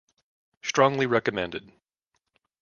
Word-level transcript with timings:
Strongly 0.63 1.05
recommended. 1.05 1.71